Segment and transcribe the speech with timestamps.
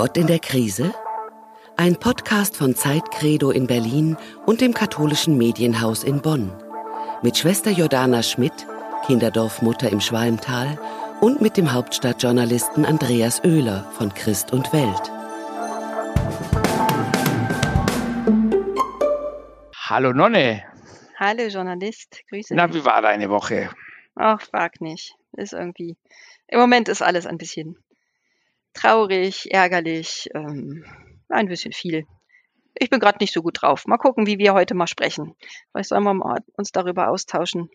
[0.00, 0.94] Gott in der Krise?
[1.76, 4.16] Ein Podcast von Zeitcredo in Berlin
[4.46, 6.50] und dem katholischen Medienhaus in Bonn.
[7.20, 8.66] Mit Schwester Jordana Schmidt,
[9.04, 10.78] Kinderdorfmutter im Schwalmtal
[11.20, 15.12] und mit dem Hauptstadtjournalisten Andreas Oehler von Christ und Welt.
[19.86, 20.62] Hallo Nonne.
[21.18, 23.68] Hallo Journalist, grüße Na, wie war deine Woche?
[24.14, 25.14] Ach, frag nicht.
[25.36, 25.98] Ist irgendwie.
[26.48, 27.76] Im Moment ist alles ein bisschen
[28.74, 30.84] traurig, ärgerlich, ähm,
[31.28, 32.06] ein bisschen viel.
[32.74, 33.86] Ich bin gerade nicht so gut drauf.
[33.86, 35.34] Mal gucken, wie wir heute mal sprechen.
[35.70, 37.68] Vielleicht sollen wir mal uns darüber austauschen,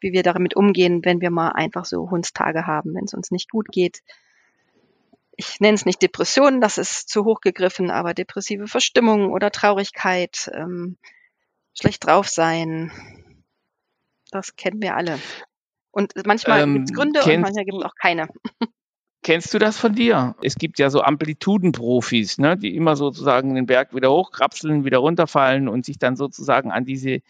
[0.00, 3.50] wie wir damit umgehen, wenn wir mal einfach so Hundstage haben, wenn es uns nicht
[3.50, 4.00] gut geht.
[5.36, 10.50] Ich nenne es nicht Depressionen, das ist zu hoch gegriffen, aber depressive Verstimmung oder Traurigkeit,
[10.52, 10.98] ähm,
[11.72, 12.92] schlecht drauf sein,
[14.30, 15.18] das kennen wir alle.
[15.90, 18.28] Und manchmal Ähm, gibt es Gründe und manchmal gibt es auch keine.
[19.22, 20.34] Kennst du das von dir?
[20.42, 25.68] Es gibt ja so Amplitudenprofis, ne, die immer sozusagen den Berg wieder hochkrapseln, wieder runterfallen
[25.68, 27.20] und sich dann sozusagen an diese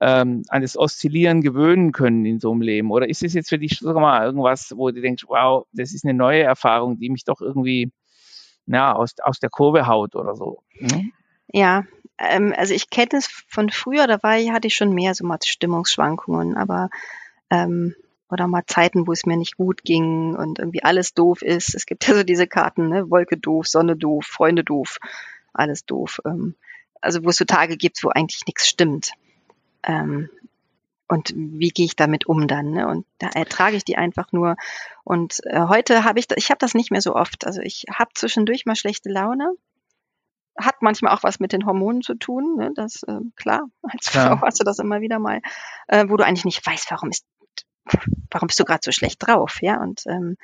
[0.00, 2.90] ähm, an das Oszillieren gewöhnen können in so einem Leben.
[2.90, 6.04] Oder ist es jetzt für dich sag mal irgendwas, wo du denkst, wow, das ist
[6.04, 7.90] eine neue Erfahrung, die mich doch irgendwie
[8.66, 10.62] na, aus, aus der Kurve haut oder so?
[10.78, 11.10] Ne?
[11.52, 11.84] Ja,
[12.18, 15.26] ähm, also ich kenne es von früher, da war ich, hatte ich schon mehr so
[15.26, 16.90] mal Stimmungsschwankungen, aber
[17.50, 17.94] ähm,
[18.30, 21.74] oder mal Zeiten, wo es mir nicht gut ging und irgendwie alles doof ist.
[21.74, 23.10] Es gibt ja so diese Karten, ne?
[23.10, 24.98] Wolke doof, Sonne doof, Freunde doof,
[25.52, 26.20] alles doof.
[26.24, 26.54] Ähm,
[27.00, 29.12] also wo es so Tage gibt, wo eigentlich nichts stimmt.
[29.82, 30.28] Ähm,
[31.08, 32.70] und wie gehe ich damit um dann?
[32.70, 32.86] Ne?
[32.86, 34.54] Und da ertrage ich die einfach nur.
[35.02, 37.46] Und äh, heute habe ich, ich habe das nicht mehr so oft.
[37.46, 39.52] Also ich habe zwischendurch mal schlechte Laune.
[40.56, 42.56] Hat manchmal auch was mit den Hormonen zu tun.
[42.58, 42.70] Ne?
[42.76, 43.68] Das äh, klar.
[43.82, 44.40] Als Frau Ja.
[44.42, 45.40] hast du das immer wieder mal,
[45.88, 47.24] äh, wo du eigentlich nicht weißt, warum ist,
[48.30, 49.80] warum bist du gerade so schlecht drauf, ja?
[49.80, 50.36] Und ähm,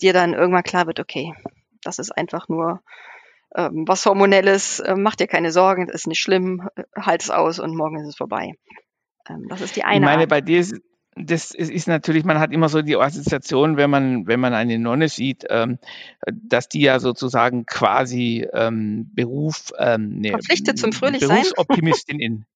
[0.00, 1.34] dir dann irgendwann klar wird, okay,
[1.82, 2.80] das ist einfach nur
[3.54, 7.30] ähm, was Hormonelles, äh, mach dir keine Sorgen, das ist nicht schlimm, äh, halt es
[7.30, 8.52] aus und morgen ist es vorbei.
[9.28, 10.28] Ähm, das ist die Ich eine meine, Art.
[10.28, 10.76] bei dir ist,
[11.14, 14.78] das ist ist natürlich, man hat immer so die Assoziation, wenn man, wenn man eine
[14.78, 15.78] Nonne sieht, ähm,
[16.30, 21.42] dass die ja sozusagen quasi ähm, Beruf, ähm, ne, Verpflichtet zum Fröhlichsein?
[21.42, 22.46] Berufsoptimistin in.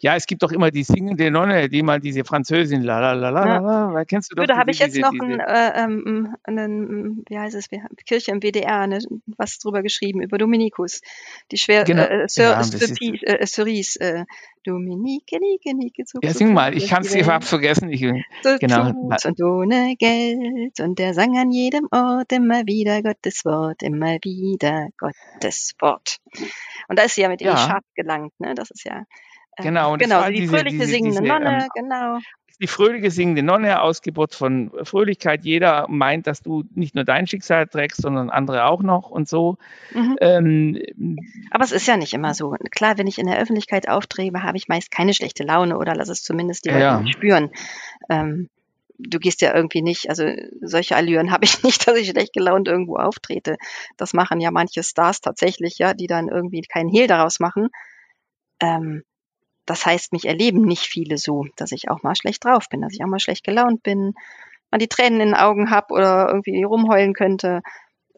[0.00, 3.30] Ja, es gibt doch immer die singende Nonne, die mal diese Französin, la la la
[3.30, 7.54] la la, kennst du doch da habe ich jetzt noch äh, ähm, einen, wie heißt
[7.54, 8.98] es, wir haben Kirche im WDR, ne,
[9.36, 11.00] was drüber geschrieben, über Dominikus.
[11.50, 12.02] Die schwer, Genau.
[12.02, 14.24] äh, Sir, Ja, äh, Cerise, äh,
[14.64, 17.14] Dominique, Nike, Nike, Zug, ja, sing mal, ich kann es,
[17.48, 17.90] vergessen.
[17.90, 18.00] Ich,
[18.42, 18.90] So genau.
[18.90, 20.80] und ohne Geld.
[20.80, 26.18] Und der sang an jedem Ort immer wieder Gottes Wort, immer wieder Gottes Wort.
[26.88, 27.54] Und da ist sie ja mit Ja.
[27.54, 28.54] Charts gelangt, ne?
[28.54, 29.04] Das ist ja, äh,
[29.58, 32.18] Genau, und genau, die diese- fröhliche diese- singende diese, Nonne, ähm, genau.
[32.60, 35.44] die fröhliche singende Nonne, Ausgeburt von Fröhlichkeit.
[35.44, 39.58] Jeder meint, dass du nicht nur dein Schicksal trägst, sondern andere auch noch und so.
[39.92, 40.16] Mhm.
[40.20, 41.16] Ähm,
[41.50, 42.54] Aber es ist ja nicht immer so.
[42.70, 46.08] Klar, wenn ich in der Öffentlichkeit auftrete, habe ich meist keine schlechte Laune oder lass
[46.08, 47.06] es zumindest die Leute Ja.
[47.06, 47.50] spüren.
[48.08, 48.48] Ähm,
[48.98, 50.24] du gehst ja irgendwie nicht, also
[50.62, 53.56] solche Allüren habe ich nicht, dass ich schlecht gelaunt irgendwo auftrete.
[53.98, 57.68] Das machen ja manche Stars tatsächlich, ja, die dann irgendwie keinen Hehl daraus machen.
[58.60, 59.02] Ähm,
[59.66, 62.94] das heißt, mich erleben nicht viele so, dass ich auch mal schlecht drauf bin, dass
[62.94, 64.14] ich auch mal schlecht gelaunt bin,
[64.70, 67.62] mal die Tränen in den Augen habe oder irgendwie rumheulen könnte.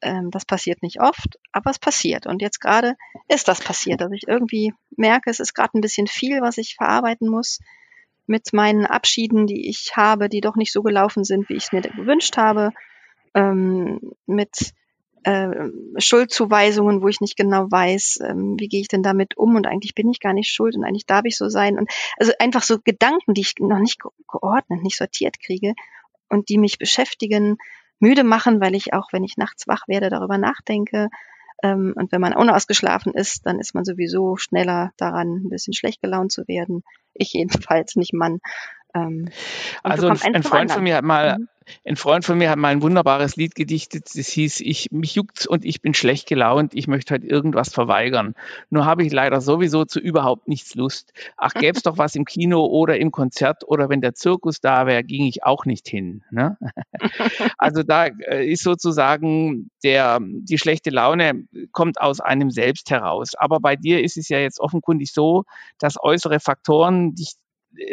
[0.03, 2.27] Ähm, das passiert nicht oft, aber es passiert.
[2.27, 2.95] Und jetzt gerade
[3.29, 6.77] ist das passiert, dass ich irgendwie merke, es ist gerade ein bisschen viel, was ich
[6.77, 7.59] verarbeiten muss
[8.27, 11.73] mit meinen Abschieden, die ich habe, die doch nicht so gelaufen sind, wie ich es
[11.73, 12.73] mir gewünscht habe,
[13.35, 14.75] ähm, mit
[15.25, 15.49] äh,
[15.99, 19.95] Schuldzuweisungen, wo ich nicht genau weiß, ähm, wie gehe ich denn damit um und eigentlich
[19.95, 22.79] bin ich gar nicht schuld und eigentlich darf ich so sein und also einfach so
[22.83, 25.75] Gedanken, die ich noch nicht ge- geordnet, nicht sortiert kriege
[26.29, 27.57] und die mich beschäftigen,
[28.01, 31.09] müde machen, weil ich auch, wenn ich nachts wach werde, darüber nachdenke.
[31.63, 36.01] Ähm, und wenn man unausgeschlafen ist, dann ist man sowieso schneller daran, ein bisschen schlecht
[36.01, 36.85] gelaunt zu werden.
[37.15, 38.39] Ich jedenfalls, nicht Mann.
[39.07, 39.29] Ähm,
[39.83, 41.49] Also ein, ein Freund von mir hat mal, Mhm.
[41.85, 44.07] ein Freund von mir hat mal ein wunderbares Lied gedichtet.
[44.15, 46.73] Das hieß, ich, mich juckt's und ich bin schlecht gelaunt.
[46.75, 48.35] Ich möchte heute irgendwas verweigern.
[48.71, 51.13] Nur habe ich leider sowieso zu überhaupt nichts Lust.
[51.37, 55.05] Ach, gäb's doch was im Kino oder im Konzert oder wenn der Zirkus da wäre,
[55.05, 56.23] ging ich auch nicht hin.
[56.31, 56.57] Ne?
[57.59, 63.35] Also da äh, ist sozusagen der, die schlechte Laune kommt aus einem selbst heraus.
[63.35, 65.45] Aber bei dir ist es ja jetzt offenkundig so,
[65.79, 67.35] dass äußere Faktoren dich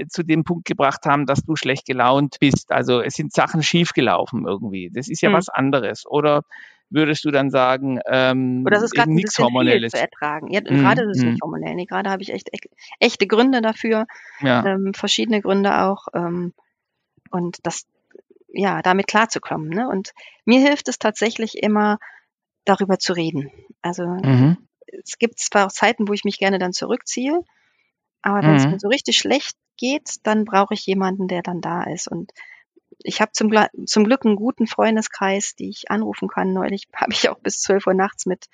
[0.09, 2.71] zu dem Punkt gebracht haben, dass du schlecht gelaunt bist.
[2.71, 4.89] Also es sind Sachen schiefgelaufen irgendwie.
[4.93, 5.35] Das ist ja Hm.
[5.35, 6.05] was anderes.
[6.05, 6.43] Oder
[6.89, 9.91] würdest du dann sagen, ähm, Oder es ist gerade nichts Hormonelles?
[9.91, 10.51] zu ertragen.
[10.51, 11.31] Ja, Mhm, gerade ist es mhm.
[11.31, 11.75] nicht hormonell.
[11.75, 12.67] Nee, gerade habe ich echt, echt
[12.99, 14.05] echte Gründe dafür,
[14.41, 14.65] Ja.
[14.65, 16.07] ähm, verschiedene Gründe auch.
[16.13, 16.53] Ähm,
[17.31, 17.85] und das,
[18.53, 19.69] ja, damit klarzukommen.
[19.69, 19.87] Ne?
[19.89, 20.11] Und
[20.45, 21.97] mir hilft es tatsächlich immer,
[22.65, 23.51] darüber zu reden.
[23.81, 24.57] Also mhm.
[25.03, 27.41] es gibt zwar auch Zeiten, wo ich mich gerne dann zurückziehe,
[28.21, 28.71] aber wenn es mhm.
[28.71, 32.07] mir so richtig schlecht geht, dann brauche ich jemanden, der dann da ist.
[32.07, 32.31] Und
[33.03, 33.51] ich habe zum,
[33.85, 36.53] zum Glück einen guten Freundeskreis, die ich anrufen kann.
[36.53, 38.45] Neulich habe ich auch bis 12 Uhr nachts mit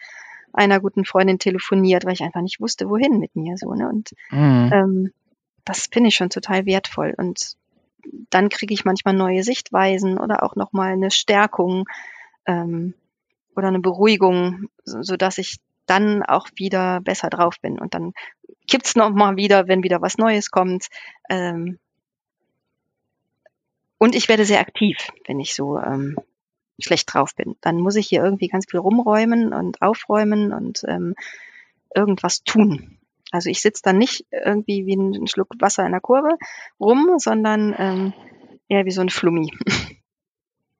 [0.53, 3.57] einer guten Freundin telefoniert, weil ich einfach nicht wusste, wohin mit mir.
[3.57, 3.87] So, ne?
[3.87, 4.69] Und mhm.
[4.73, 5.13] ähm,
[5.63, 7.13] das finde ich schon total wertvoll.
[7.17, 7.55] Und
[8.29, 11.85] dann kriege ich manchmal neue Sichtweisen oder auch nochmal eine Stärkung
[12.45, 12.93] ähm,
[13.55, 17.79] oder eine Beruhigung, so, so dass ich dann auch wieder besser drauf bin.
[17.79, 18.13] Und dann
[18.67, 20.87] kippt's noch mal wieder, wenn wieder was Neues kommt.
[21.29, 21.79] Ähm,
[23.97, 24.97] und ich werde sehr aktiv,
[25.27, 26.17] wenn ich so ähm,
[26.79, 27.55] schlecht drauf bin.
[27.61, 31.15] Dann muss ich hier irgendwie ganz viel rumräumen und aufräumen und ähm,
[31.95, 32.97] irgendwas tun.
[33.31, 36.37] Also ich sitze dann nicht irgendwie wie ein Schluck Wasser in der Kurve
[36.79, 38.13] rum, sondern ähm,
[38.67, 39.51] eher wie so ein Flummi.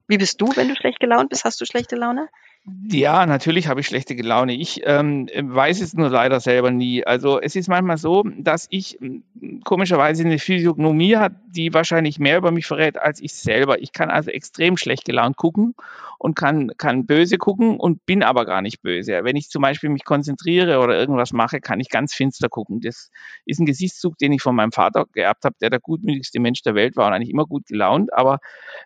[0.07, 1.45] Wie bist du, wenn du schlecht gelaunt bist?
[1.45, 2.27] Hast du schlechte Laune?
[2.63, 4.54] Ja, natürlich habe ich schlechte Laune.
[4.54, 7.04] Ich ähm, weiß es nur leider selber nie.
[7.04, 9.24] Also es ist manchmal so, dass ich hm,
[9.63, 13.81] komischerweise eine Physiognomie hat, die wahrscheinlich mehr über mich verrät als ich selber.
[13.81, 15.74] Ich kann also extrem schlecht gelaunt gucken
[16.19, 19.24] und kann, kann böse gucken und bin aber gar nicht böse.
[19.24, 22.80] Wenn ich zum Beispiel mich konzentriere oder irgendwas mache, kann ich ganz finster gucken.
[22.80, 23.10] Das
[23.46, 26.75] ist ein Gesichtszug, den ich von meinem Vater geerbt habe, der der gutmütigste Mensch der
[26.75, 28.38] Welt war und eigentlich immer gut gelaunt, aber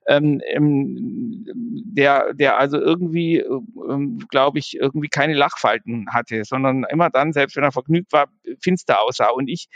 [0.08, 1.46] ähm, ähm
[1.88, 3.44] der, der also irgendwie
[3.90, 8.28] ähm, glaube ich, irgendwie keine Lachfalten hatte, sondern immer dann, selbst wenn er vergnügt war,
[8.62, 9.30] finster aussah.
[9.30, 9.68] Und ich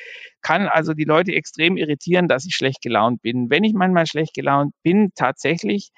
[0.42, 3.50] kann also die Leute extrem irritieren, dass ich schlecht gelaunt bin.
[3.50, 5.92] Wenn ich manchmal schlecht gelaunt bin, tatsächlich,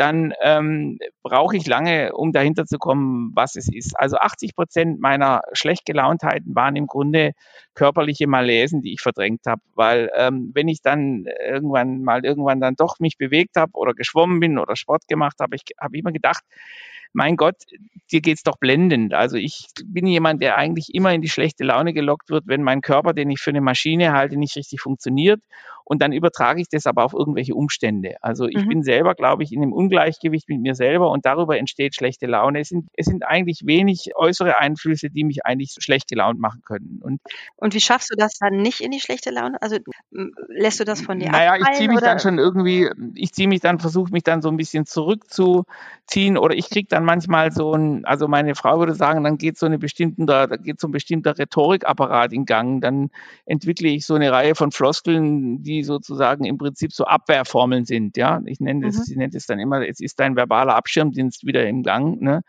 [0.00, 3.92] dann ähm, brauche ich lange, um dahinter zu kommen, was es ist.
[4.00, 7.32] Also 80 Prozent meiner schlecht gelauntheiten waren im Grunde
[7.74, 12.76] körperliche Malaisen, die ich verdrängt habe, weil ähm, wenn ich dann irgendwann mal irgendwann dann
[12.76, 16.44] doch mich bewegt habe oder geschwommen bin oder Sport gemacht habe, ich habe immer gedacht,
[17.12, 17.56] mein Gott,
[18.10, 19.14] dir geht's doch blendend.
[19.14, 22.80] Also ich bin jemand, der eigentlich immer in die schlechte Laune gelockt wird, wenn mein
[22.80, 25.40] Körper, den ich für eine Maschine halte, nicht richtig funktioniert.
[25.90, 28.14] Und dann übertrage ich das aber auf irgendwelche Umstände.
[28.20, 28.68] Also ich mhm.
[28.68, 32.60] bin selber, glaube ich, in einem Ungleichgewicht mit mir selber und darüber entsteht schlechte Laune.
[32.60, 37.00] Es sind, es sind eigentlich wenig äußere Einflüsse, die mich eigentlich schlecht gelaunt machen können.
[37.02, 37.20] Und,
[37.56, 39.60] und wie schaffst du das dann nicht in die schlechte Laune?
[39.60, 39.78] Also
[40.46, 42.06] lässt du das von dir Naja, ich ziehe mich oder?
[42.06, 46.54] dann schon irgendwie, ich ziehe mich dann, versuche mich dann so ein bisschen zurückzuziehen oder
[46.54, 49.78] ich kriege dann manchmal so ein, also meine Frau würde sagen, dann geht so eine
[49.78, 52.80] bestimmte, da geht so ein bestimmter Rhetorikapparat in Gang.
[52.80, 53.10] Dann
[53.46, 58.16] entwickle ich so eine Reihe von Floskeln, die sozusagen im Prinzip so Abwehrformeln sind.
[58.16, 59.04] Ja, ich nenne das, mhm.
[59.08, 62.20] ich nenne das dann immer, jetzt ist dein verbaler Abschirmdienst wieder im Gang.
[62.20, 62.42] Ne?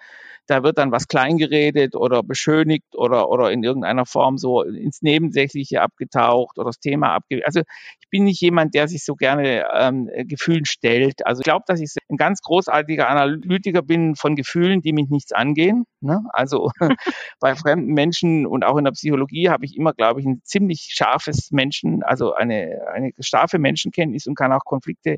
[0.48, 5.81] Da wird dann was kleingeredet oder beschönigt oder, oder in irgendeiner Form so ins Nebensächliche
[5.81, 7.42] abgetaucht oder das Thema abge.
[7.45, 7.62] Also
[8.00, 11.25] ich bin nicht jemand, der sich so gerne ähm, Gefühlen stellt.
[11.25, 15.31] Also ich glaube, dass ich ein ganz großartiger Analytiker bin von Gefühlen, die mich nichts
[15.31, 15.85] angehen.
[15.99, 16.23] Ne?
[16.33, 16.71] Also
[17.39, 20.89] bei fremden Menschen und auch in der Psychologie habe ich immer, glaube ich, ein ziemlich
[20.91, 25.17] scharfes Menschen, also eine, eine scharfe Menschenkenntnis und kann auch Konflikte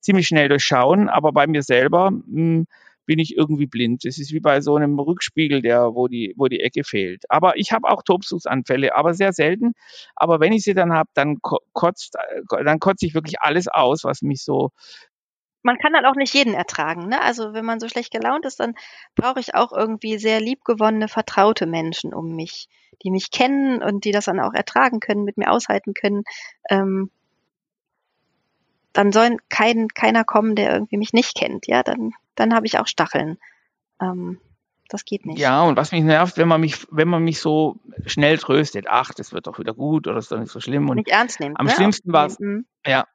[0.00, 1.08] ziemlich schnell durchschauen.
[1.08, 2.66] Aber bei mir selber mh, hm,
[3.06, 4.04] bin ich irgendwie blind.
[4.04, 7.24] Das ist wie bei so einem Rückspiegel, der, wo die, wo die Ecke fehlt.
[7.28, 9.72] Aber ich habe auch Tobsuchsanfälle, aber sehr selten.
[10.16, 12.16] Aber wenn ich sie dann habe, dann kotzt,
[12.48, 14.70] dann kotze ich wirklich alles aus, was mich so
[15.64, 17.08] man kann dann auch nicht jeden ertragen.
[17.08, 17.20] Ne?
[17.20, 18.74] Also wenn man so schlecht gelaunt ist, dann
[19.14, 22.68] brauche ich auch irgendwie sehr liebgewonnene, vertraute Menschen um mich,
[23.02, 26.24] die mich kennen und die das dann auch ertragen können, mit mir aushalten können.
[26.70, 27.10] Ähm,
[28.92, 31.66] dann soll kein, keiner kommen, der irgendwie mich nicht kennt.
[31.66, 33.38] Ja, dann dann habe ich auch Stacheln.
[34.00, 34.40] Ähm,
[34.88, 35.38] das geht nicht.
[35.38, 39.12] Ja, und was mich nervt, wenn man mich, wenn man mich so schnell tröstet, ach,
[39.14, 40.88] das wird doch wieder gut oder ist doch nicht so schlimm.
[40.88, 41.56] Und nicht ernst nehmen.
[41.56, 41.72] Am ne?
[41.72, 42.38] schlimmsten war es,
[42.86, 43.06] ja,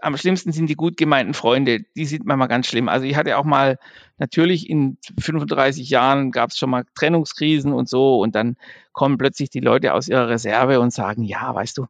[0.00, 1.80] am schlimmsten sind die gut gemeinten Freunde.
[1.96, 2.88] Die sind manchmal ganz schlimm.
[2.88, 3.78] Also ich hatte auch mal,
[4.18, 8.56] natürlich in 35 Jahren gab es schon mal Trennungskrisen und so und dann
[8.92, 11.86] kommen plötzlich die Leute aus ihrer Reserve und sagen, ja, weißt du,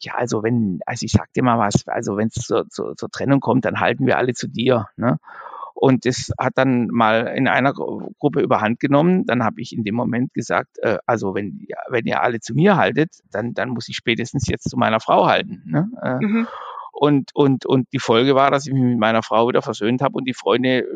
[0.00, 3.10] ja, also wenn, also ich sag dir mal was, also wenn es zur, zur, zur
[3.10, 4.88] Trennung kommt, dann halten wir alle zu dir.
[4.96, 5.18] Ne?
[5.74, 9.26] Und das hat dann mal in einer Gruppe überhand genommen.
[9.26, 12.76] Dann habe ich in dem Moment gesagt, äh, also wenn, wenn ihr alle zu mir
[12.76, 15.62] haltet, dann, dann muss ich spätestens jetzt zu meiner Frau halten.
[15.66, 15.90] Ne?
[16.02, 16.48] Äh, mhm.
[17.02, 20.14] Und, und, und die Folge war, dass ich mich mit meiner Frau wieder versöhnt habe
[20.14, 20.86] und die Freunde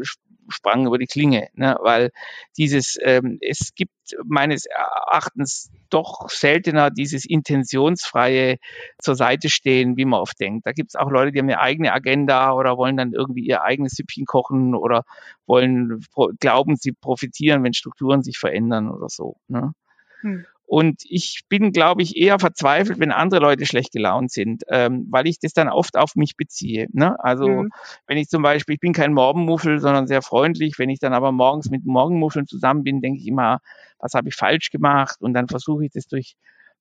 [0.48, 1.76] sprang über die Klinge, ne?
[1.82, 2.12] weil
[2.56, 3.90] dieses, ähm, es gibt
[4.24, 8.58] meines Erachtens doch seltener dieses intentionsfreie
[9.00, 10.64] zur Seite stehen, wie man oft denkt.
[10.64, 13.62] Da gibt es auch Leute, die haben eine eigene Agenda oder wollen dann irgendwie ihr
[13.62, 15.02] eigenes Süppchen kochen oder
[15.44, 16.04] wollen,
[16.38, 19.38] glauben, sie profitieren, wenn Strukturen sich verändern oder so.
[19.48, 19.72] Ne?
[20.20, 20.46] Hm.
[20.66, 25.28] Und ich bin, glaube ich, eher verzweifelt, wenn andere Leute schlecht gelaunt sind, ähm, weil
[25.28, 26.88] ich das dann oft auf mich beziehe.
[26.92, 27.16] Ne?
[27.22, 27.70] Also mhm.
[28.08, 30.74] wenn ich zum Beispiel, ich bin kein Morgenmuffel, sondern sehr freundlich.
[30.78, 33.60] Wenn ich dann aber morgens mit Morgenmuffeln zusammen bin, denke ich immer,
[34.00, 35.18] was habe ich falsch gemacht?
[35.20, 36.36] Und dann versuche ich das durch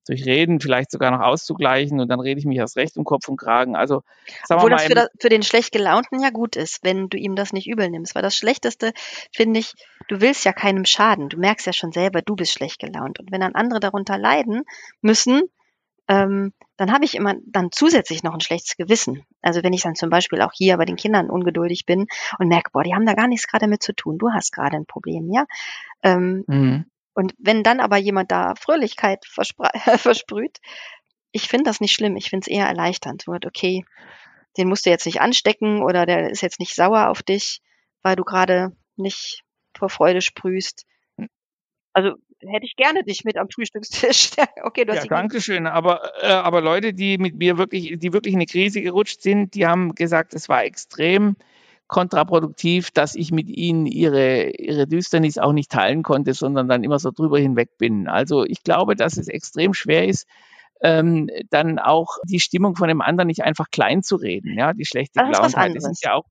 [0.05, 3.27] durch Reden vielleicht sogar noch auszugleichen und dann rede ich mich erst recht um Kopf
[3.27, 3.75] und Kragen.
[3.75, 4.03] Also
[4.45, 7.09] sagen Obwohl wir mal, das für, das für, den schlecht gelaunten ja gut ist, wenn
[7.09, 8.15] du ihm das nicht übel nimmst.
[8.15, 8.93] Weil das Schlechteste
[9.33, 9.73] finde ich,
[10.07, 11.29] du willst ja keinem schaden.
[11.29, 13.19] Du merkst ja schon selber, du bist schlecht gelaunt.
[13.19, 14.63] Und wenn dann andere darunter leiden
[15.01, 15.43] müssen,
[16.07, 19.23] ähm, dann habe ich immer dann zusätzlich noch ein schlechtes Gewissen.
[19.41, 22.05] Also wenn ich dann zum Beispiel auch hier bei den Kindern ungeduldig bin
[22.37, 24.17] und merke, boah, die haben da gar nichts gerade mit zu tun.
[24.17, 25.45] Du hast gerade ein Problem, ja.
[26.03, 26.85] Ähm, mhm.
[27.15, 30.59] Und wenn dann aber jemand da Fröhlichkeit versprüht,
[31.31, 32.15] ich finde das nicht schlimm.
[32.17, 33.25] Ich finde es eher erleichternd.
[33.25, 33.83] Wird, okay,
[34.57, 37.61] den musst du jetzt nicht anstecken oder der ist jetzt nicht sauer auf dich,
[38.03, 39.43] weil du gerade nicht
[39.77, 40.85] vor Freude sprühst.
[41.93, 44.31] Also hätte ich gerne dich mit am Frühstückstisch.
[44.63, 45.67] okay, du hast ja, danke schön.
[45.67, 49.55] Aber, äh, aber Leute, die mit mir wirklich, die wirklich in eine Krise gerutscht sind,
[49.55, 51.37] die haben gesagt, es war extrem
[51.87, 56.99] kontraproduktiv, dass ich mit ihnen ihre, ihre Düsternis auch nicht teilen konnte, sondern dann immer
[56.99, 58.07] so drüber hinweg bin.
[58.07, 60.27] Also ich glaube, dass es extrem schwer ist,
[60.81, 64.85] ähm, dann auch die Stimmung von dem anderen nicht einfach klein zu reden, ja, die
[64.85, 65.75] schlechte Gelaunheit.
[65.75, 66.25] Das ist ja auch,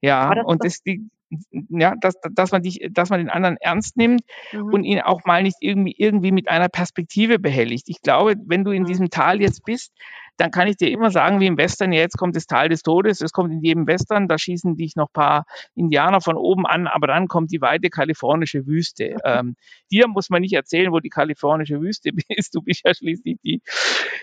[0.00, 1.08] ja, das und das, die,
[1.50, 4.72] ja, dass, dass man dich, dass man den anderen ernst nimmt mhm.
[4.72, 7.88] und ihn auch mal nicht irgendwie, irgendwie mit einer Perspektive behelligt.
[7.88, 8.86] Ich glaube, wenn du in mhm.
[8.86, 9.92] diesem Tal jetzt bist,
[10.38, 12.82] dann kann ich dir immer sagen, wie im Western, ja, jetzt kommt das Tal des
[12.82, 16.86] Todes, es kommt in jedem Western, da schießen dich noch paar Indianer von oben an,
[16.86, 19.16] aber dann kommt die weite kalifornische Wüste.
[19.28, 19.56] Ähm,
[19.90, 22.54] dir muss man nicht erzählen, wo die kalifornische Wüste ist.
[22.54, 23.60] Du bist ja schließlich die,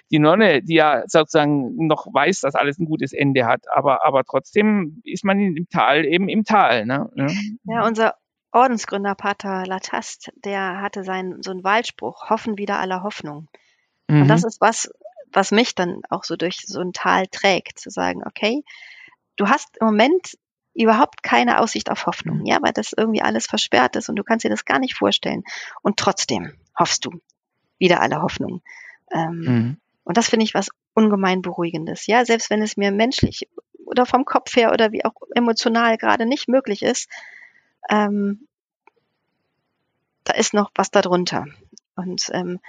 [0.10, 3.62] die Nonne, die ja sozusagen noch weiß, dass alles ein gutes Ende hat.
[3.72, 6.86] Aber, aber trotzdem ist man im Tal eben im Tal.
[6.86, 7.10] Ne?
[7.66, 8.16] Ja, unser
[8.52, 13.50] Ordensgründer Pater Latast, der hatte seinen, so einen Wahlspruch, hoffen wieder aller Hoffnung.
[14.08, 14.28] Und mhm.
[14.28, 14.90] das ist was,
[15.36, 18.64] was mich dann auch so durch so ein Tal trägt, zu sagen, okay,
[19.36, 20.38] du hast im Moment
[20.74, 24.44] überhaupt keine Aussicht auf Hoffnung, ja, weil das irgendwie alles versperrt ist und du kannst
[24.44, 25.44] dir das gar nicht vorstellen.
[25.82, 27.12] Und trotzdem hoffst du
[27.78, 28.62] wieder alle Hoffnung.
[29.12, 29.78] Ähm, mhm.
[30.04, 33.50] Und das finde ich was ungemein Beruhigendes, ja, selbst wenn es mir menschlich
[33.86, 37.10] oder vom Kopf her oder wie auch emotional gerade nicht möglich ist,
[37.90, 38.48] ähm,
[40.24, 41.46] da ist noch was darunter.
[41.96, 42.60] Und ähm,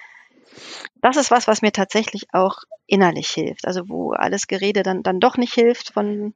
[1.00, 3.66] das ist was, was mir tatsächlich auch innerlich hilft.
[3.66, 6.34] Also wo alles Gerede dann, dann doch nicht hilft von,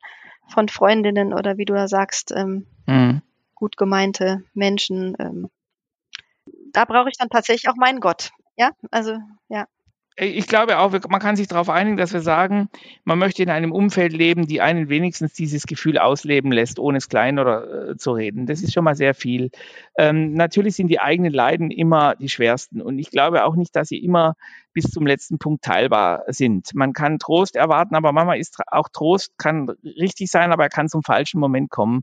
[0.49, 3.23] von Freundinnen oder wie du da sagst, ähm, mhm.
[3.55, 5.17] gut gemeinte Menschen.
[5.19, 5.51] Ähm,
[6.73, 8.31] da brauche ich dann tatsächlich auch meinen Gott.
[8.57, 9.17] Ja, also
[9.49, 9.67] ja
[10.21, 12.69] ich glaube auch, man kann sich darauf einigen, dass wir sagen,
[13.05, 17.09] man möchte in einem Umfeld leben, die einen wenigstens dieses Gefühl ausleben lässt, ohne es
[17.09, 18.47] klein oder äh, zu reden.
[18.47, 19.51] Das ist schon mal sehr viel.
[19.97, 23.89] Ähm, natürlich sind die eigenen Leiden immer die schwersten und ich glaube auch nicht, dass
[23.89, 24.35] sie immer
[24.73, 26.75] bis zum letzten Punkt teilbar sind.
[26.75, 30.89] Man kann Trost erwarten, aber manchmal ist auch Trost kann richtig sein, aber er kann
[30.89, 32.03] zum falschen Moment kommen.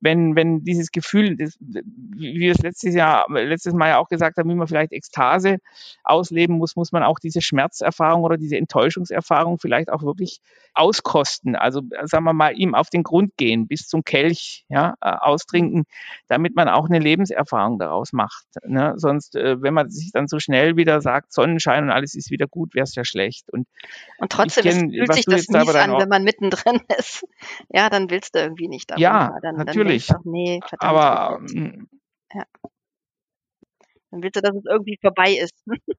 [0.00, 4.36] Wenn, wenn dieses Gefühl, das, wie wir es letztes Jahr, letztes Mal ja auch gesagt
[4.36, 5.58] haben, wie man vielleicht Ekstase
[6.02, 10.40] ausleben muss, muss man auch diese Schmerzerfahrung oder diese Enttäuschungserfahrung vielleicht auch wirklich
[10.74, 11.56] auskosten.
[11.56, 15.84] Also sagen wir mal, ihm auf den Grund gehen, bis zum Kelch ja, äh, austrinken,
[16.28, 18.46] damit man auch eine Lebenserfahrung daraus macht.
[18.66, 18.94] Ne?
[18.96, 22.30] Sonst, äh, wenn man sich dann so schnell wieder sagt, Sonnenschein und alles alles ist
[22.30, 23.50] wieder gut, wäre es ja schlecht.
[23.50, 23.66] Und,
[24.18, 27.24] und trotzdem kenn, fühlt sich das mies an, wenn man mittendrin ist.
[27.70, 29.02] Ja, dann willst du irgendwie nicht darunter.
[29.02, 30.06] Ja, dann, natürlich.
[30.06, 30.82] Dann auch, nee, verdammt.
[30.82, 31.88] Aber, mm.
[32.34, 32.44] ja.
[34.10, 35.54] Dann willst du, dass es irgendwie vorbei ist.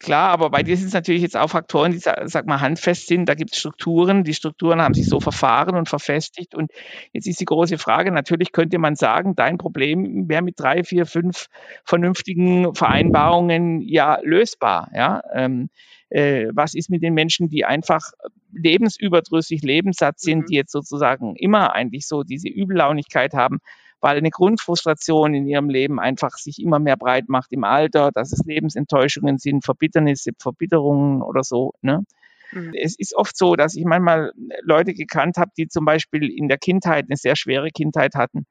[0.00, 3.28] Klar, aber bei dir sind es natürlich jetzt auch Faktoren, die, sag mal, handfest sind.
[3.28, 4.22] Da gibt es Strukturen.
[4.22, 6.54] Die Strukturen haben sich so verfahren und verfestigt.
[6.54, 6.70] Und
[7.12, 11.04] jetzt ist die große Frage, natürlich könnte man sagen, dein Problem wäre mit drei, vier,
[11.04, 11.48] fünf
[11.84, 14.88] vernünftigen Vereinbarungen ja lösbar.
[14.94, 15.68] Ja, ähm,
[16.10, 18.12] äh, was ist mit den Menschen, die einfach
[18.52, 20.46] lebensüberdrüssig, lebenssatt sind, mhm.
[20.46, 23.58] die jetzt sozusagen immer eigentlich so diese Übellaunigkeit haben?
[24.00, 28.32] Weil eine Grundfrustration in ihrem Leben einfach sich immer mehr breit macht im Alter, dass
[28.32, 31.72] es Lebensenttäuschungen sind, Verbitternisse, Verbitterungen oder so.
[31.82, 32.04] Ne?
[32.52, 32.72] Mhm.
[32.74, 36.58] Es ist oft so, dass ich manchmal Leute gekannt habe, die zum Beispiel in der
[36.58, 38.46] Kindheit eine sehr schwere Kindheit hatten,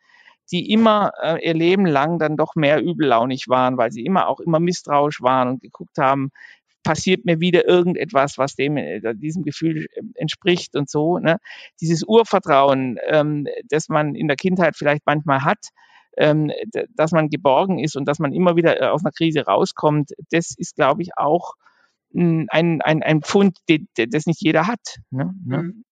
[0.51, 4.39] die immer äh, ihr Leben lang dann doch mehr übellaunig waren, weil sie immer auch
[4.39, 6.31] immer misstrauisch waren und geguckt haben,
[6.87, 11.19] passiert mir wieder irgendetwas, was dem äh, diesem Gefühl äh, entspricht und so.
[11.19, 11.37] Ne?
[11.81, 15.67] Dieses Urvertrauen, ähm, das man in der Kindheit vielleicht manchmal hat,
[16.15, 16.49] ähm,
[16.95, 20.55] dass man geborgen ist und dass man immer wieder äh, aus einer Krise rauskommt, das
[20.57, 21.55] ist, glaube ich, auch
[22.15, 24.99] ein, ein, ein Pfund, das nicht jeder hat.
[25.11, 25.35] Ne?
[25.45, 25.57] ne?
[25.57, 25.83] Mhm.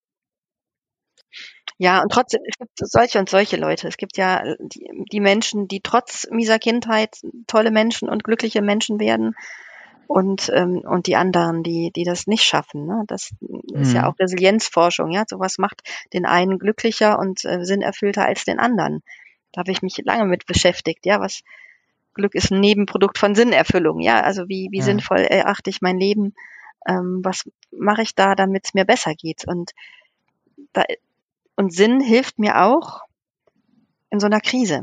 [1.78, 3.90] Ja, und trotzdem, es gibt solche und solche Leute.
[3.90, 8.98] Es gibt ja die, die Menschen, die trotz mieser Kindheit tolle Menschen und glückliche Menschen
[8.98, 9.36] werden.
[10.08, 12.86] Und, ähm, und die anderen, die, die das nicht schaffen.
[12.86, 13.04] Ne?
[13.08, 13.32] Das
[13.74, 14.08] ist ja Mhm.
[14.08, 15.12] auch Resilienzforschung.
[15.12, 15.82] Ja, sowas macht
[16.14, 19.02] den einen glücklicher und äh, sinnerfüllter als den anderen.
[19.52, 21.06] Da habe ich mich lange mit beschäftigt.
[21.06, 21.42] Ja, was
[22.14, 24.00] Glück ist ein Nebenprodukt von Sinnerfüllung.
[24.00, 24.84] Ja, also wie, wie Ja.
[24.86, 26.34] sinnvoll erachte ich mein Leben?
[26.88, 29.48] Ähm, was mache ich da, damit es mir besser geht?
[29.48, 29.72] Und
[30.74, 30.84] da,
[31.56, 33.02] und Sinn hilft mir auch
[34.12, 34.82] in so einer Krise.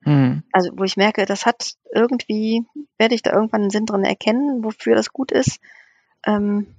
[0.00, 0.42] Mhm.
[0.52, 2.64] Also wo ich merke, das hat irgendwie,
[2.98, 5.60] werde ich da irgendwann einen Sinn drin erkennen, wofür das gut ist.
[6.26, 6.74] Ähm,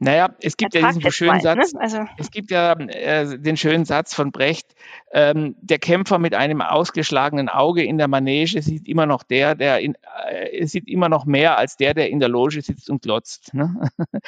[0.00, 1.64] Naja, es gibt ja diesen schönen mal, ne?
[1.64, 4.74] Satz, Also es gibt ja äh, den schönen Satz von Brecht,
[5.12, 9.80] ähm, der Kämpfer mit einem ausgeschlagenen Auge in der Manege sieht immer noch der, der
[9.80, 9.96] in,
[10.28, 13.52] äh, sieht immer noch mehr als der, der in der Loge sitzt und glotzt.
[13.54, 13.90] Ne?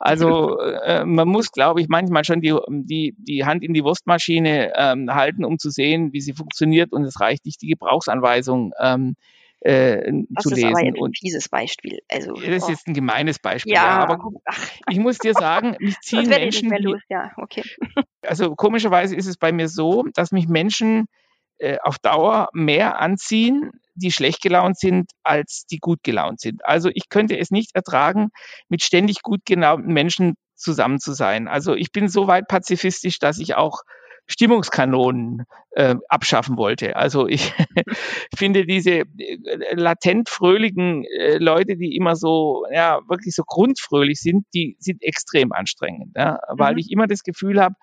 [0.00, 4.72] Also äh, man muss, glaube ich, manchmal schon die, die, die Hand in die Wurstmaschine
[4.74, 9.14] ähm, halten, um zu sehen, wie sie funktioniert und es reicht nicht, die Gebrauchsanweisung ähm,
[9.64, 10.94] äh, das zu ist aber lesen.
[10.94, 12.00] jetzt ein fieses Beispiel.
[12.10, 15.34] Also das ist oh, jetzt ein gemeines Beispiel, ja, aber ja, ach, ich muss dir
[15.34, 17.00] sagen, mich das ziehen Menschen, los.
[17.08, 17.62] Ja, okay.
[18.26, 21.06] also komischerweise ist es bei mir so, dass mich Menschen
[21.58, 26.66] äh, auf Dauer mehr anziehen, die schlecht gelaunt sind, als die gut gelaunt sind.
[26.66, 28.30] Also ich könnte es nicht ertragen,
[28.68, 31.46] mit ständig gut gelaunten Menschen zusammen zu sein.
[31.46, 33.82] Also ich bin so weit pazifistisch, dass ich auch
[34.26, 36.96] Stimmungskanonen äh, abschaffen wollte.
[36.96, 37.52] Also ich
[38.36, 44.46] finde diese äh, latent fröhlichen äh, Leute, die immer so, ja, wirklich so grundfröhlich sind,
[44.54, 46.78] die sind extrem anstrengend, ja, weil Mhm.
[46.78, 47.74] ich immer das Gefühl habe,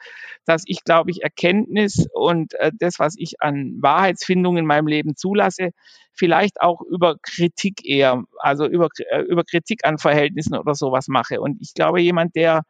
[0.46, 5.16] dass ich, glaube ich, Erkenntnis und äh, das, was ich an Wahrheitsfindung in meinem Leben
[5.16, 5.72] zulasse,
[6.14, 11.42] vielleicht auch über Kritik eher, also über, äh, über Kritik an Verhältnissen oder sowas mache.
[11.42, 12.64] Und ich glaube, jemand, der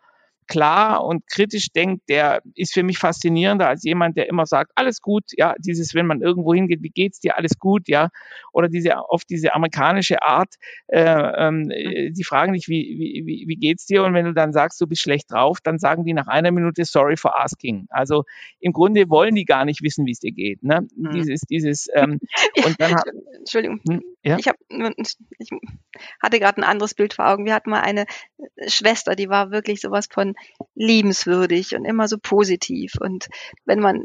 [0.50, 5.02] klar und kritisch denkt, der ist für mich faszinierender als jemand, der immer sagt, alles
[5.02, 8.10] gut, ja, dieses, wenn man irgendwo hingeht, wie geht's dir, alles gut, ja,
[8.52, 10.56] oder diese, oft diese amerikanische Art,
[10.88, 14.04] äh, ähm, äh, die fragen dich, wie, wie, wie wie geht's dir?
[14.04, 16.84] Und wenn du dann sagst, du bist schlecht drauf, dann sagen die nach einer Minute,
[16.86, 17.86] sorry for asking.
[17.90, 18.24] Also
[18.60, 20.88] im Grunde wollen die gar nicht wissen, wie es dir geht, ne?
[20.98, 21.12] Mhm.
[21.12, 22.20] Dieses, dieses, ähm,
[22.66, 23.04] und dann, ha-
[23.38, 23.80] Entschuldigung.
[23.88, 25.50] hm, ja, Ich, hab, ich
[26.22, 27.46] hatte gerade ein anderes Bild vor Augen.
[27.46, 28.06] Wir hatten mal eine
[28.68, 30.36] Schwester, die war wirklich sowas von
[30.76, 32.94] liebenswürdig und immer so positiv.
[33.00, 33.28] Und
[33.66, 34.04] wenn man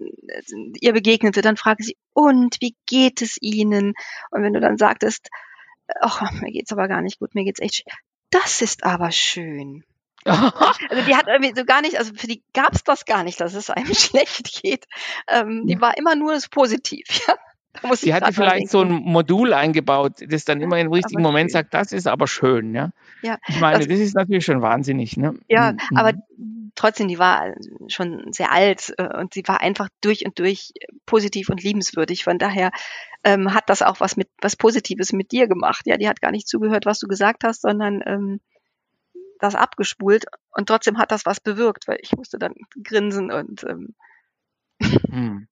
[0.81, 3.95] ihr begegnete, dann fragte sie, und wie geht es Ihnen?
[4.31, 5.29] Und wenn du dann sagtest,
[6.01, 7.99] ach, mir geht's aber gar nicht gut, mir geht's echt schlecht.
[8.31, 9.85] Das ist aber schön.
[10.27, 13.55] Also die hat irgendwie so gar nicht, also für die gab's das gar nicht, dass
[13.55, 14.87] es einem schlecht geht.
[15.29, 17.05] Ähm, die war immer nur so positiv.
[17.29, 17.37] Ja.
[17.95, 21.61] Sie hatte vielleicht so ein Modul eingebaut, das dann immer im richtigen Aber Moment schön.
[21.61, 22.91] sagt, das ist aber schön, ja.
[23.23, 25.35] Ja, Ich meine, das, das ist natürlich schon wahnsinnig, ne?
[25.49, 25.97] ja, Mhm.
[25.97, 26.13] aber
[26.75, 27.55] trotzdem, die war
[27.89, 30.73] schon sehr alt äh, und sie war einfach durch und durch
[31.07, 32.25] positiv und liebenswürdig.
[32.25, 32.71] Von daher
[33.25, 35.83] ähm, hat das auch was mit was Positives mit dir gemacht.
[35.87, 38.41] Ja, die hat gar nicht zugehört, was du gesagt hast, sondern ähm,
[39.41, 43.95] das abgespult und trotzdem hat das was bewirkt, weil ich musste dann grinsen und ähm,
[45.11, 45.47] Hm.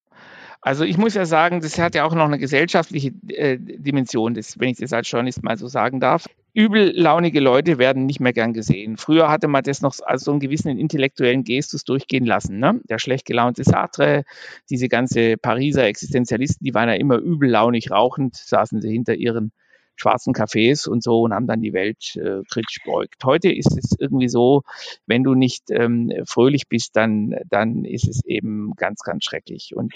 [0.64, 4.60] Also ich muss ja sagen, das hat ja auch noch eine gesellschaftliche äh, Dimension, das,
[4.60, 6.26] wenn ich das als Journalist mal so sagen darf.
[6.54, 8.96] Übellaunige Leute werden nicht mehr gern gesehen.
[8.96, 12.60] Früher hatte man das noch als so einen gewissen intellektuellen Gestus durchgehen lassen.
[12.60, 12.80] Ne?
[12.88, 14.22] Der schlecht gelaunte Sartre,
[14.70, 19.50] diese ganze Pariser Existenzialisten, die waren ja immer übellaunig rauchend, saßen sie hinter ihren
[19.96, 23.24] schwarzen Cafés und so und haben dann die Welt äh, kritisch beugt.
[23.24, 24.62] Heute ist es irgendwie so,
[25.06, 29.72] wenn du nicht ähm, fröhlich bist, dann, dann ist es eben ganz, ganz schrecklich.
[29.74, 29.92] Und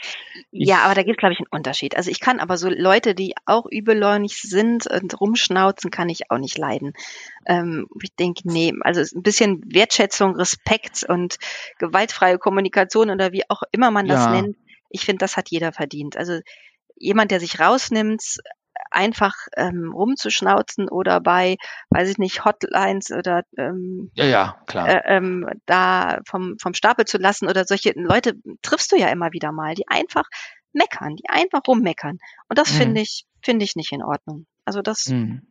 [0.50, 1.96] ja, aber da gibt es, glaube ich, einen Unterschied.
[1.96, 6.38] Also ich kann aber so Leute, die auch übellaunig sind und rumschnauzen, kann ich auch
[6.38, 6.92] nicht leiden.
[7.46, 11.38] Ähm, ich denke, nee, also ein bisschen Wertschätzung, Respekt und
[11.78, 14.56] gewaltfreie Kommunikation oder wie auch immer man das ja, nennt,
[14.90, 16.16] ich finde, das hat jeder verdient.
[16.16, 16.40] Also
[16.96, 18.38] jemand, der sich rausnimmt,
[18.90, 21.56] einfach ähm, rumzuschnauzen oder bei,
[21.90, 24.88] weiß ich nicht, Hotlines oder ähm, ja, ja, klar.
[24.88, 29.32] äh, ähm, da vom, vom Stapel zu lassen oder solche Leute triffst du ja immer
[29.32, 30.24] wieder mal, die einfach
[30.72, 32.18] meckern, die einfach rummeckern.
[32.48, 32.76] Und das Mhm.
[32.76, 34.46] finde ich, finde ich nicht in Ordnung.
[34.64, 35.42] Also das, Mhm.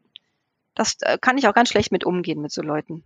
[0.76, 3.04] das äh, kann ich auch ganz schlecht mit umgehen mit so Leuten.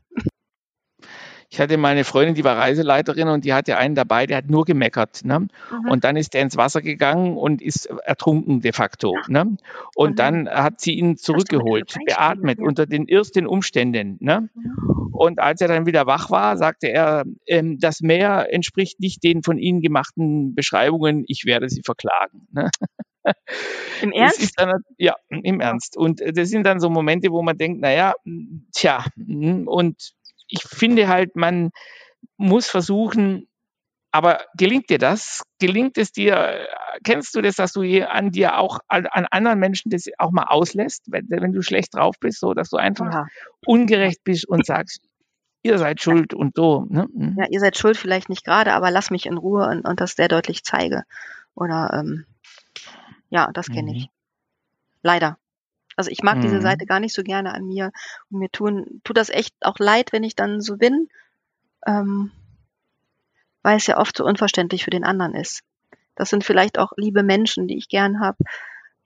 [1.51, 4.49] Ich hatte mal eine Freundin, die war Reiseleiterin und die hatte einen dabei, der hat
[4.49, 5.25] nur gemeckert.
[5.25, 5.39] Ne?
[5.39, 5.89] Mhm.
[5.89, 9.15] Und dann ist der ins Wasser gegangen und ist ertrunken de facto.
[9.27, 9.57] Ne?
[9.95, 10.45] Oh Und nein.
[10.45, 12.65] dann hat sie ihn zurückgeholt, beatmet Ja.
[12.65, 14.17] unter den ersten Umständen.
[14.19, 14.49] Ne?
[14.53, 15.09] Mhm.
[15.11, 19.41] Und als er dann wieder wach war, sagte er, ähm, das Meer entspricht nicht den
[19.43, 22.47] von Ihnen gemachten Beschreibungen, ich werde Sie verklagen.
[22.51, 22.69] Ne?
[24.01, 24.53] Im Ernst?
[24.57, 25.97] dann, ja, im Ernst.
[25.97, 28.13] Und äh, das sind dann so Momente, wo man denkt, naja,
[28.73, 30.13] tja, mm, und
[30.49, 31.71] ich finde halt, man,
[32.37, 33.47] muss versuchen,
[34.11, 35.43] aber gelingt dir das?
[35.59, 36.67] Gelingt es dir?
[37.03, 41.03] Kennst du das, dass du an dir auch an anderen Menschen das auch mal auslässt,
[41.07, 43.27] wenn, wenn du schlecht drauf bist, so dass du einfach ja.
[43.65, 45.01] ungerecht bist und sagst,
[45.61, 46.85] ihr seid schuld und so.
[46.89, 47.07] Ne?
[47.13, 47.35] Mhm.
[47.37, 50.13] Ja, ihr seid schuld vielleicht nicht gerade, aber lass mich in Ruhe und, und das
[50.13, 51.03] sehr deutlich zeige.
[51.53, 52.25] Oder ähm,
[53.29, 53.97] ja, das kenne mhm.
[53.97, 54.09] ich.
[55.03, 55.37] Leider.
[55.99, 56.41] Also ich mag mhm.
[56.43, 57.91] diese Seite gar nicht so gerne an mir
[58.31, 61.09] und mir tun, tut das echt auch leid, wenn ich dann so bin.
[61.85, 62.31] Ähm,
[63.63, 65.61] weil es ja oft so unverständlich für den anderen ist.
[66.15, 68.37] Das sind vielleicht auch liebe Menschen, die ich gern habe,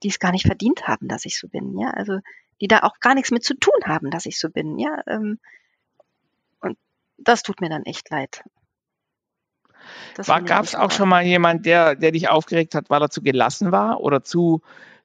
[0.04, 2.20] die es gar nicht verdient haben, dass ich so bin, ja, also
[2.62, 5.40] die da auch gar nichts mit zu tun haben, dass ich so bin, ja, ähm,
[6.60, 6.78] und
[7.18, 8.44] das tut mir dann echt leid.
[10.46, 13.72] Gab es auch schon mal jemand, der, der dich aufgeregt hat, weil er zu gelassen
[13.72, 14.62] war oder zu,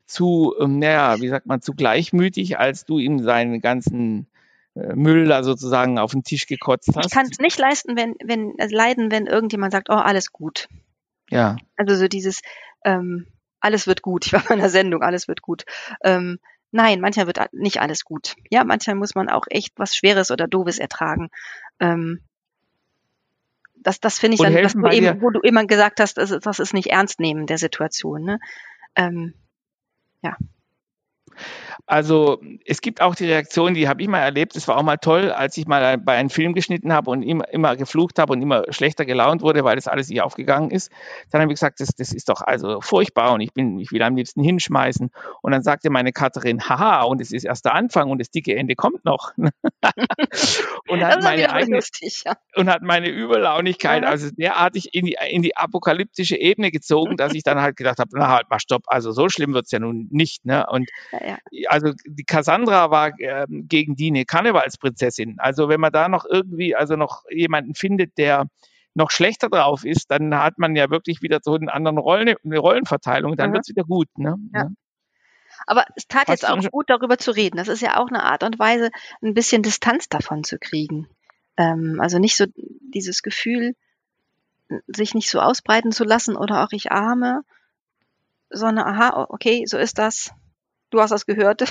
[0.09, 4.27] zu, ähm, naja, wie sagt man, zu gleichmütig, als du ihm seinen ganzen
[4.75, 7.07] äh, Müll da sozusagen auf den Tisch gekotzt hast.
[7.07, 10.69] Ich kann es nicht leisten, wenn, wenn, also leiden, wenn irgendjemand sagt, oh, alles gut.
[11.31, 11.57] Ja.
[11.77, 12.41] Also so dieses,
[12.85, 13.27] ähm,
[13.61, 14.27] alles wird gut.
[14.27, 15.65] Ich war bei einer Sendung, alles wird gut.
[16.03, 16.39] Ähm,
[16.71, 18.35] nein, manchmal wird nicht alles gut.
[18.51, 21.29] Ja, manchmal muss man auch echt was Schweres oder Doofes ertragen.
[21.81, 22.21] Ähm,
[23.77, 26.59] das, das finde ich dann, was du eben, wo du immer gesagt hast, das, das
[26.61, 28.25] ist nicht ernst nehmen der Situation.
[28.25, 28.41] Ne?
[28.97, 29.35] Ähm,
[30.23, 30.37] ja.
[31.87, 34.57] Also es gibt auch die Reaktion, die habe ich mal erlebt.
[34.57, 37.49] Es war auch mal toll, als ich mal bei einem Film geschnitten habe und immer,
[37.53, 40.91] immer geflucht habe und immer schlechter gelaunt wurde, weil das alles nicht aufgegangen ist.
[41.31, 44.03] Dann habe ich gesagt, das, das ist doch also furchtbar und ich bin, ich will
[44.03, 45.11] am liebsten hinschmeißen.
[45.43, 48.55] Und dann sagte meine Katharin, haha, und es ist erst der Anfang und das dicke
[48.55, 49.33] Ende kommt noch.
[50.89, 52.37] und hat meine eigene, lustig, ja.
[52.57, 54.09] und hat meine Überlaunigkeit ja.
[54.09, 58.11] also derartig in die, in die apokalyptische Ebene gezogen, dass ich dann halt gedacht habe,
[58.13, 60.45] na halt mal stopp, also so schlimm wird es ja nun nicht.
[60.45, 60.67] Ne?
[60.69, 61.28] Und ja,
[61.69, 65.37] also die Cassandra war äh, gegen die eine Karnevalsprinzessin.
[65.39, 68.47] Also wenn man da noch irgendwie, also noch jemanden findet, der
[68.95, 72.59] noch schlechter drauf ist, dann hat man ja wirklich wieder so einen anderen Rollen, eine
[72.59, 73.55] Rollenverteilung, dann mhm.
[73.55, 74.09] wird es wieder gut.
[74.17, 74.37] Ne?
[74.55, 74.69] Ja.
[75.67, 77.57] Aber es tat jetzt auch gut, darüber zu reden.
[77.57, 78.91] Das ist ja auch eine Art und Weise,
[79.23, 81.09] ein bisschen Distanz davon zu kriegen.
[81.57, 83.75] Ähm, also nicht so dieses Gefühl,
[84.87, 87.43] sich nicht so ausbreiten zu lassen oder auch ich arme,
[88.51, 90.33] sondern aha, okay, so ist das.
[90.91, 91.65] Du hast das gehört.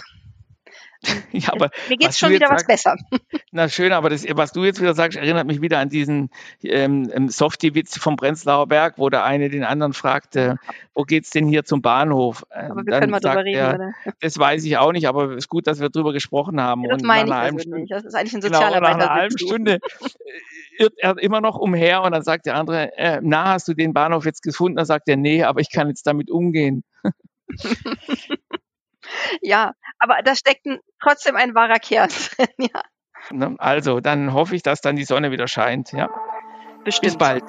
[1.31, 2.95] Ja, aber mir geht schon wieder was sagst, besser.
[3.51, 6.29] Na schön, aber das, was du jetzt wieder sagst, erinnert mich wieder an diesen
[6.63, 10.57] ähm, ähm, Softie-Witz vom Prenzlauer Berg, wo der eine den anderen fragte,
[10.93, 12.45] wo geht's denn hier zum Bahnhof?
[12.51, 13.91] Ähm, aber wir Dann können mal drüber reden, er, oder?
[14.19, 16.83] Das weiß ich auch nicht, aber es ist gut, dass wir drüber gesprochen haben.
[16.83, 17.91] Ja, das und meine ich also Stunde, nicht.
[17.91, 18.79] Das ist eigentlich ein Sozialarbeiter.
[18.79, 22.55] Genau, nach einer halben Stunde äh, irrt er immer noch umher und dann sagt der
[22.55, 24.77] andere, äh, na, hast du den Bahnhof jetzt gefunden?
[24.77, 26.83] Dann sagt er, nee, aber ich kann jetzt damit umgehen.
[29.41, 30.65] Ja, aber da steckt
[31.01, 32.81] trotzdem ein wahrer Kern drin, ja.
[33.31, 36.09] Ne, also, dann hoffe ich, dass dann die Sonne wieder scheint, ja.
[36.83, 37.13] Bestimmt.
[37.13, 37.43] Bis bald.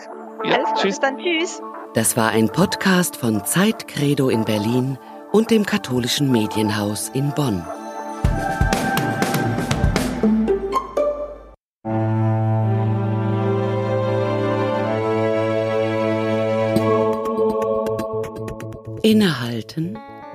[0.45, 0.83] Ja, Alles tschüss.
[0.83, 1.63] Bis dann, tschüss.
[1.95, 4.99] Das war ein Podcast von Zeit Credo in Berlin
[5.33, 7.65] und dem katholischen Medienhaus in Bonn.
[19.03, 19.99] Innehalten